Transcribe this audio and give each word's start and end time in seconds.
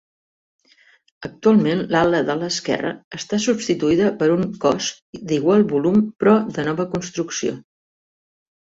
Actualment 1.27 1.83
l'ala 1.95 2.21
de 2.31 2.35
l'esquerra 2.39 2.95
està 3.19 3.41
substituïda 3.45 4.09
per 4.23 4.33
un 4.39 4.49
cos 4.67 4.91
d'igual 5.29 5.69
volum 5.77 6.03
però 6.21 6.39
de 6.59 6.69
nova 6.73 6.89
construcció. 6.97 7.59